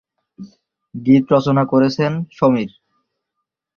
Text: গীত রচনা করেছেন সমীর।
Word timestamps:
গীত 0.95 1.25
রচনা 1.33 1.63
করেছেন 1.65 2.11
সমীর। 2.31 2.71